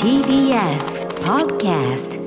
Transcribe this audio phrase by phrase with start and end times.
[0.00, 2.20] TBS Podcast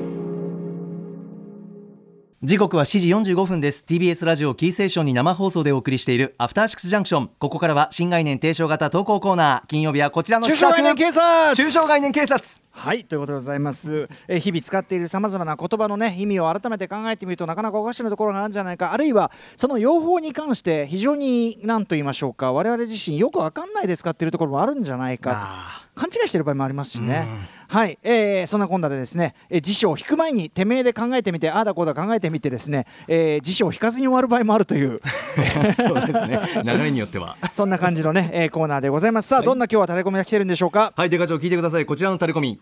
[2.43, 3.85] 時刻は7時45分です。
[3.87, 9.67] TBS ラジオキーセーションに生放送でお送りしているアフターシックスジャンクションここからは新概念提唱型投稿コーナー。
[9.67, 10.75] 金曜日はこちらの中企画。
[10.75, 11.55] 小概念警察。
[11.55, 12.43] 中小概念警察
[12.79, 18.93] はいということでございます、えー日々使っているさまざまな言葉のね意味を改めて考えてみるとなかなかおかしなところがあるんじゃないか。
[18.93, 22.53] あるいはその用法に関して非常に何と言いましょうか。
[22.53, 25.31] 我々自身よくわかんないで使っているところもあるんじゃないか。
[25.35, 27.27] あ勘違いしている場合もありますしね。
[27.67, 35.01] はい、えーそんなこんなでですね、えー辞書を引く前にてめえで考えてみてああだこうだ考えてみてですね、えー辞書を引かずに終わる場合もあるという。
[35.35, 36.39] ー そうですね。
[36.63, 37.37] 流れによっては。
[37.53, 39.27] そんな感じのね、えーコーナーでございます。
[39.29, 40.93] さあ、どんな今日はタレコミが来てるんでしょうか？
[40.95, 41.85] はいデカ長聞いてください。
[41.87, 42.59] こちらのタレコミ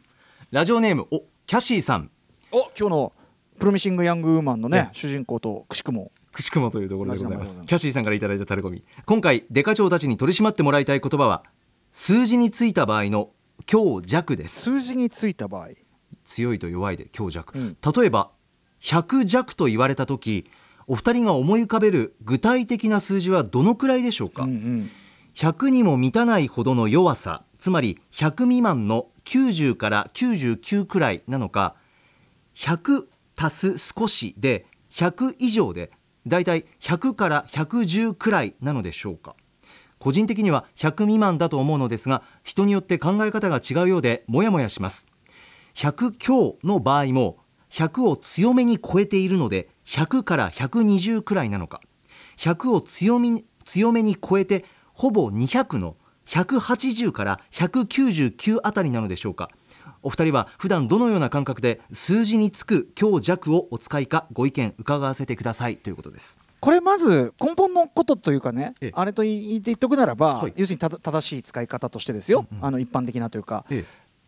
[0.51, 2.11] ラジオネームおキャシーさん。
[2.51, 3.13] お今日の
[3.57, 6.11] プロミシング・ヤング・ウーマンのねね主人公とくしくも。
[6.31, 7.59] くしくもというところでございます。
[7.65, 11.43] キャシーさんからいただいたタレコミ今回デカ長たちに取り締まってもらいたい言葉は
[11.91, 13.31] 数字についた場合の
[13.65, 14.61] 強弱です。
[14.61, 15.69] 数字についた場合。
[16.25, 17.77] 強いと弱いで強弱、うん。
[17.95, 18.29] 例えば
[18.81, 20.45] 100弱と言われた時
[20.85, 24.91] お二人が思い浮かべる具体的な数字はどのくらいでしょうか、うんうん。
[25.33, 31.75] 100にも満たないほどの弱さつまり100未満の90から99くらいなのか
[32.55, 35.91] 100足す少しで100以上で
[36.25, 39.35] だいたい100から110くらいなのでしょうか。
[39.97, 45.07] 個人的には100未満だと思うのですが人によって考え方が違うようでモヤモヤします。
[45.75, 47.37] 100強の場合も
[47.69, 51.81] 100を強めに超えているので100から120くらいなのか。
[52.37, 59.49] 100を強み強めに超えてほぼ200の180から199あたりなのでしょうか。
[60.01, 66.37] お二人は普段どのような感覚で数字につく強弱をお使いかご意見伺わせてくださいということです。
[66.59, 68.91] これまず根本のことというかねええ。
[68.95, 70.53] あれと言い言っておくならば、はい。
[70.55, 73.85] 要するにた正しい使い方としてですよ、うんうんあの一般的なというか、え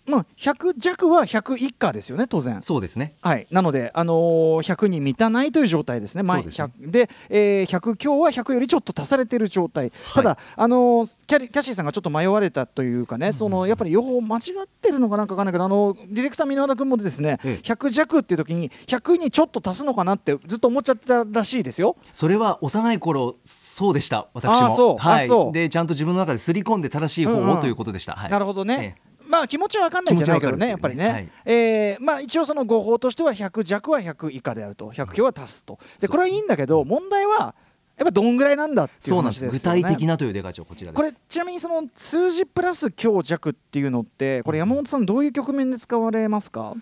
[0.07, 2.61] まあ、100弱は100以下ですよね当然。
[2.61, 3.15] そうですね。
[3.21, 6.71] はい、なので、あのー100に満たないという状態ですね、前ですね。
[6.79, 17.67] 100で、えー100強は100よりちょっと足されている状態、ただ、あのーキャリキャシーさんがちょっと迷われたというかね、そのやっぱり予報間違ってるのかなんかわかんないけど、あのディレクター、箕輪田君もですね、ええ。
[17.67, 21.97] 100弱っていう時に、100にちょっと足すのかなってずっと思っちゃってたらしいですよ。
[22.13, 24.65] それは幼い頃そうでした私も。
[24.67, 24.97] あそう。
[24.97, 25.25] はい。
[25.25, 25.51] あそう。
[25.53, 27.49] でちゃんと自分の中ですり込んで正しい方うんうん。
[27.51, 28.31] をということでした、はい。
[28.31, 28.97] なるほどね。
[29.03, 37.55] えまあ気持ちは分かんないじゃないけどね、気やっぱりね、えーまあ、一応、その誤報としては100弱は100以下であると、100強は足すと、でこれはいいんだけど、問題は
[37.97, 39.51] やっぱどんぐらいなんだっていう話です。
[39.51, 40.97] 具体的なというデカ長こちらです。
[40.97, 46.51] これちなみにその数字プラス強弱っていうのってこれ山本さんどういう局面で使われます。
[46.51, 46.75] か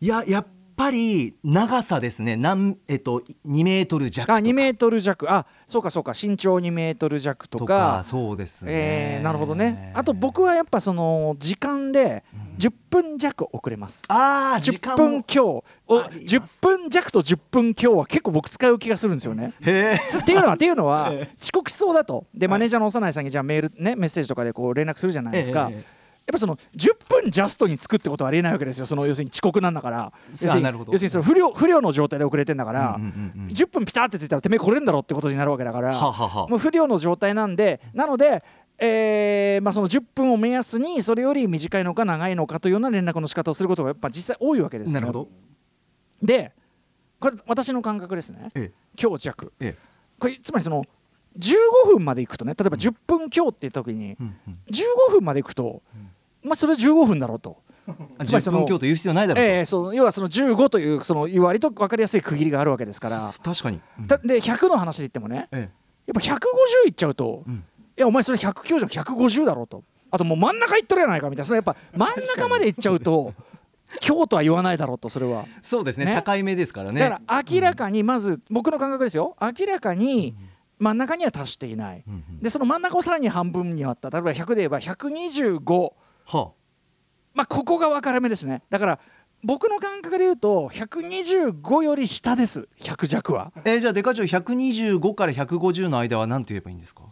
[0.00, 0.46] いややっ
[0.76, 2.36] ぱり長さですね。
[2.36, 5.30] なんえっと2メートル弱とあか2メートル弱。
[5.32, 6.12] あそうかそうか。
[6.20, 8.02] 身長2メートル弱とか。
[8.04, 9.92] そうですね、えーなるほどね。
[9.94, 12.22] あと僕はやっぱその時間で
[12.58, 14.04] 10分弱遅れます。
[14.08, 15.64] ああ時間10分も強。
[15.88, 16.60] をあります。
[16.60, 19.54] 10分弱と10分強は結構僕使う気がするんですよね。
[19.60, 22.26] っていうのはっていうのは え遅刻しそうだと。
[22.34, 25.70] でマネージャーの幼いさんにじゃあメールねメッセージとかでこう連絡するじゃないですか。
[26.26, 33.54] やっぱその10分ジャストにつくってことはありえないわけですよ、その要するに遅刻なんだから、要するにその不良不良の状態で遅れてんだから、うんうんうんうん。
[33.54, 38.42] 10分ピタってついたらてめえ来れんだろってことになるわけだから、もう不良の状態なんで、なので、
[38.78, 45.28] えーまあ、その10分を目安に、それより短いのか長いのかというような連絡の仕方をすることがやっぱ実際多いわけですよなるほど。
[46.22, 46.52] で、
[47.20, 49.52] これ、私の感覚ですね、え強弱。
[49.60, 49.96] ええ。
[50.18, 50.82] これつまりその
[51.38, 54.58] 15分までいくとね例えば10分強って言った時にえうんうん。
[54.70, 55.82] 15分までいくと、
[56.46, 57.58] まあそれは15分だろうと。
[57.86, 57.92] あ
[58.22, 64.06] 10つまりその分強と言う必要ないだろうと、ええそう要はその15というその割と分かりやすい区切りがあるわけですから、確かに、うん。
[64.06, 65.70] たで100の話で言ってもねえ
[66.06, 66.38] やっぱ150
[66.88, 67.64] いっちゃうと、えうん
[67.98, 69.82] いやお前それ100強じゃん150だろうと。
[70.10, 71.46] あともう真ん中いっとるやないかみたいな。
[71.46, 73.32] それやっぱ 真ん中までいっちゃうと
[74.00, 75.46] 強とは言わないだろうとそれは。
[75.62, 76.22] そうですねね。
[76.24, 77.00] 境目ですからね。
[77.00, 79.36] だから明らかにまず僕の感覚ですよ。
[79.40, 80.36] 明らかに
[80.78, 82.04] 真ん中には達していない。
[82.06, 82.40] うんうん。
[82.40, 84.10] でその真ん中をさらに半分に割った。
[84.10, 85.92] 例えば100で言えば125
[86.26, 86.52] は
[87.34, 88.62] まあここが分かれ目ですね。
[88.70, 88.98] だから
[89.44, 92.68] 僕の感覚で言うと125より下です。
[92.80, 93.52] 100弱は。
[93.54, 97.02] あ、えーじゃあデカ長125から150の間は何て言えばいいんですか？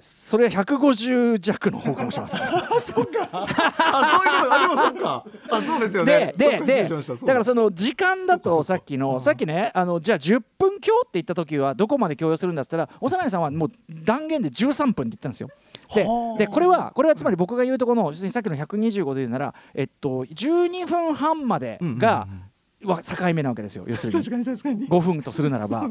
[0.00, 2.40] それは150弱の方かもしれません。
[2.44, 2.48] あ
[2.80, 3.28] そういうこと。
[3.34, 5.24] あでもそっか。
[5.50, 6.34] あそうですよね。
[6.36, 9.00] ででだからその時間だとさっきうん。
[9.00, 15.48] のさっきねあのじゃあ10分強って言った時はどこまで強要するんだっつったら幼いさんはもう断言で13分って言ったんですよ。
[16.38, 22.26] でこれはこれはつまり僕が言うところのさっきの125で言うなら、えっと、12分半までが、
[22.84, 24.18] は境目なわけですよ要するに。
[24.18, 24.88] 確かに確かに。
[24.88, 25.88] 5分とするならば。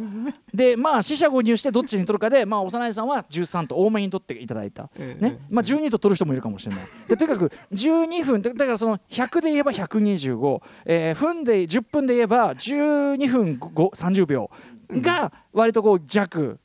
[0.54, 5.40] でまあ四捨五入してどっちに取るかでまあ幼いさんは13と多めに取っていただいた、ええね。
[5.50, 6.86] まあ、12と取る人もいるかもしれない。
[7.07, 14.50] でとにかく12分だだからその100で言えば125、えー分で10分で言えば12分5 30秒
[15.01, 16.60] が割とこう弱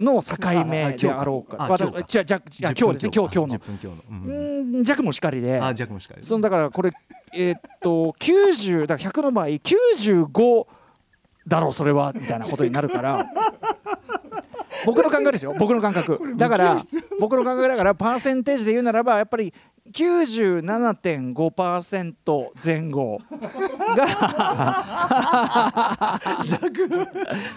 [0.00, 3.10] の境目であろうか、わたああ今日かじゃじゃじゃ今日ですね。
[3.14, 4.76] 今日今日の10分今日の、ううん。
[4.76, 5.60] ーん弱もしかりで。
[5.60, 6.90] あ弱もしかりそのだからこれ
[7.32, 10.66] えーっと90だから100の場合95
[11.46, 13.26] だろうそれはみたいなことになるから。
[14.84, 15.54] 僕の感覚ですよ。
[15.58, 16.34] 僕の感覚。
[16.36, 16.82] だから
[17.18, 19.52] 僕の感覚だからパーセンテージで言うならばやっぱり
[19.92, 23.20] 97.5%前後。
[23.96, 24.06] が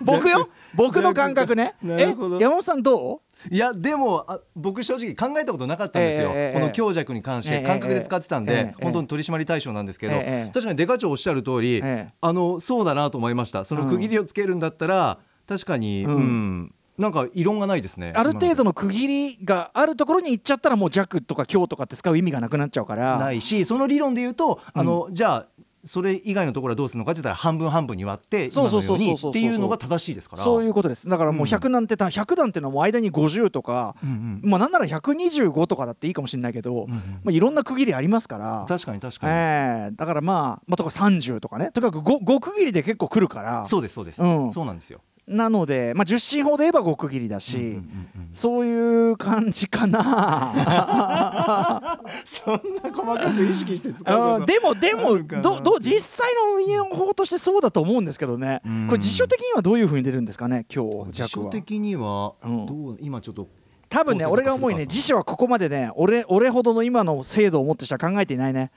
[0.06, 0.50] 僕よ？
[0.76, 1.76] 僕の感覚ね。
[1.84, 2.14] え？
[2.40, 12.10] 山本さんどいやでもあ僕正直考えたことなかったんですよ、ええこの強弱に関してええ感覚で使ってたんで、ええ本当に取締り対象なんですけど、ええ確かにデカ長おっしゃる通り、ええ。
[12.20, 13.64] あのそうだなと思いました。
[13.64, 16.24] その区切りをつけるんだったら、確かに、ううん
[16.64, 23.18] んなんか異論がないですねある程度の区切りがあるところに行っちゃったらもう弱とか強とかって使う意味がなくなっちゃうから。
[23.18, 25.46] ないしその理論で言うとあの、じゃあ
[25.84, 30.44] それ以外のところはどうするのかって言ったら半分半分に割ってそうそう今のようにっていうのが正しいですから。
[30.44, 31.08] そういうことです。
[31.08, 31.50] だからもううん。
[31.50, 34.50] 100なんてた100段っていうのは間に50とか、うんうん。
[34.50, 36.98] まあなんなら125とかだっていいかもしれないけど、うんうん。
[37.24, 38.66] まあ、いろんな区切りありますから。
[38.68, 39.96] 確かに確かに、ええ。
[39.96, 41.72] だからまあ、まあ、とか30とかね。
[41.74, 43.64] とにかく 5, 5区切りで結構来るから。
[43.66, 44.52] そうですそうです、うん。
[44.52, 45.00] そうなんですよ、
[45.30, 52.00] なので、まあ、10進法で言えば5区切りだし、うんうんうんうんそういう感じかな。
[52.24, 58.62] そんな細かく意識して使うでもでもどどう実際の運用法としてそうだと思うんですけどね。
[58.64, 58.86] うん。
[58.88, 61.46] これ辞書的にはどういうふうに出るんですかね今日辞弱は。
[61.46, 62.66] 書的にはうん。
[62.68, 63.48] どう、今ちょっと
[63.90, 68.72] 多分ね俺が思いね辞書はここまでね俺俺ほどの今の制度を持って人は考えていないね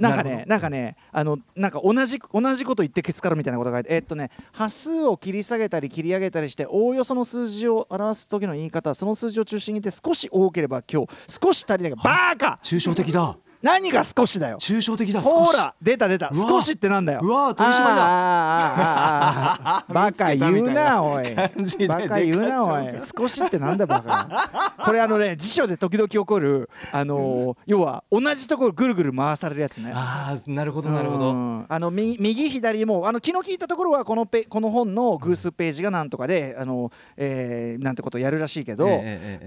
[0.00, 12.58] なんかねなんかねあのなんか同じ同じこと言ってケツからみたいなことが書いてえっとね端数を切り下げたり切り上げたりしておおよその数字を表す時の言い方その数字を中心に言って少し多ければ今日少し足りないがバーカ！
[12.62, 14.58] 抽象的だ何が少しだよ。
[14.58, 16.30] 抽象的だほら出た出た。
[16.34, 17.20] 少しってなんだよ。
[17.22, 21.34] うわ取り締まりだバカ言うなおい。
[21.34, 22.84] バカ言うなおい。
[23.16, 24.74] 少しってなんだバカ。
[24.84, 29.92] これあのね辞書で時々起こるあのー要は同じところぐるぐる回されるやつね。
[29.94, 31.66] ああなるほどなるほうどん。
[31.68, 38.88] あの右右左もあの気の利いたところはこのペこの本の偶数ページがなんとかであの、えーなんてことをやるらしいけど、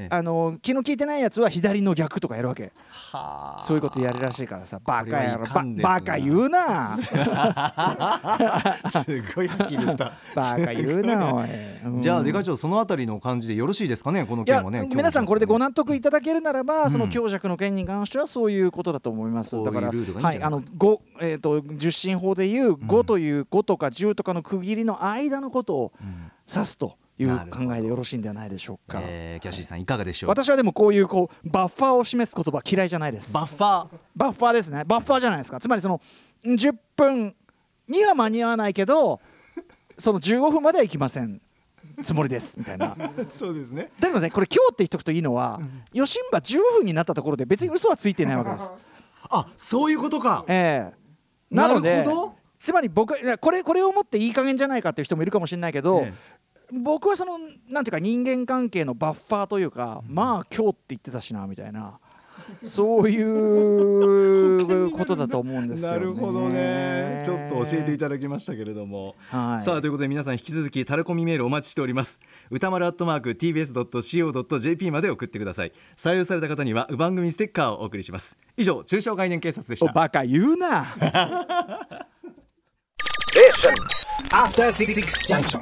[0.09, 2.71] あの気の利いてないやつは左の逆とかやるわけ。
[2.89, 3.63] はあ。
[3.63, 6.97] そういうことやるらしいからさバカやろババカ言うな。
[6.97, 7.13] す
[9.35, 10.13] ごいはっきり言った。
[10.35, 11.45] バカ言うなおい、
[11.85, 12.01] うん。
[12.01, 16.91] じゃあデカ長そのあたりの感じでよろしいですかねこの件はね皆さんこれでご納得いただけるならば、うん。
[16.91, 19.55] その強弱の件に関してはそういうことだと思います。
[19.55, 26.31] こういうだから、はい、あの5えっ、と十進法でいう5という5とか10とかの区切りの間のことをうん。
[26.51, 28.99] 指すという考えでよろしいんではないでしょうか。
[29.03, 30.29] えーキャシーさんいかがでしょう？
[30.29, 33.33] 私はでもこういうこうバッファーを示す言葉嫌いじゃないです。
[33.33, 33.87] バッファー？
[34.15, 34.83] バッファーですね。
[34.85, 35.59] バッファーじゃないですか。
[35.59, 36.01] つまりその
[36.45, 37.35] 10分
[37.87, 39.19] には間に合わないけど、
[39.97, 41.39] その15分までは行きません。
[42.03, 42.95] つもりですみたいな。
[43.29, 45.59] そうですねでもねこれ今日って言っとくといいのは、
[45.93, 48.73] 余震波15分になったところで別に嘘はついてないわけです。
[49.29, 56.13] あそういうことかええなのでなるほどつまり僕これこれをもっていい加減じゃないかっていう人もいるかもしれないけど、え
[56.81, 57.37] 僕はその
[57.69, 61.99] なんていうか人間関係のバッファーというか、まあ今日って言ってたしなみたいな。
[62.63, 65.97] そういうことだと思うんですよ、ね。
[65.97, 72.19] なるほどねちょっと教えていただきましたけれども、はいさあということで皆さん引き続きタレコミメールお待ちしております
[72.49, 80.87] 歌丸アットマーク tbs.co.jp まで送ってください採用された方には番組ステッカーをお送りします以上中小概念警察でしたおバカ言うな。
[84.31, 85.61] After Six Junction.